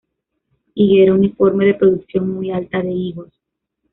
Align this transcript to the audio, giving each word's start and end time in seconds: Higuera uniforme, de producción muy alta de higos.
Higuera 0.73 1.13
uniforme, 1.13 1.63
de 1.65 1.75
producción 1.75 2.27
muy 2.33 2.49
alta 2.49 2.81
de 2.81 2.91
higos. 2.91 3.31